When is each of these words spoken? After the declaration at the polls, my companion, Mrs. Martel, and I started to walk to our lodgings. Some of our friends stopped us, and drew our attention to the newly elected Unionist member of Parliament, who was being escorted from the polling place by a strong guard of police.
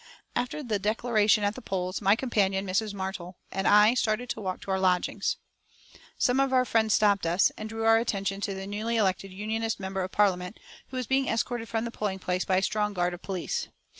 After 0.35 0.63
the 0.63 0.79
declaration 0.79 1.43
at 1.43 1.53
the 1.53 1.61
polls, 1.61 2.01
my 2.01 2.15
companion, 2.15 2.65
Mrs. 2.65 2.91
Martel, 2.91 3.37
and 3.51 3.67
I 3.67 3.93
started 3.93 4.31
to 4.31 4.41
walk 4.41 4.59
to 4.61 4.71
our 4.71 4.79
lodgings. 4.79 5.37
Some 6.17 6.39
of 6.39 6.51
our 6.51 6.65
friends 6.65 6.95
stopped 6.95 7.27
us, 7.27 7.51
and 7.55 7.69
drew 7.69 7.83
our 7.85 7.97
attention 7.97 8.41
to 8.41 8.55
the 8.55 8.65
newly 8.65 8.95
elected 8.95 9.31
Unionist 9.31 9.79
member 9.79 10.01
of 10.01 10.11
Parliament, 10.11 10.59
who 10.87 10.97
was 10.97 11.05
being 11.05 11.27
escorted 11.27 11.69
from 11.69 11.85
the 11.85 11.91
polling 11.91 12.17
place 12.17 12.45
by 12.45 12.57
a 12.57 12.63
strong 12.63 12.93
guard 12.95 13.13
of 13.13 13.21
police. 13.21 13.67